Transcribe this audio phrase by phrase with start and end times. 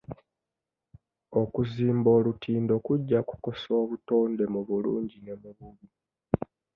[1.41, 5.87] Okuzimba olutindo kujja kukosa obutonde mu bulungi ne mu bubi.